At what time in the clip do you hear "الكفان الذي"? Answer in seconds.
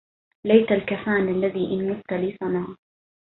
0.71-1.65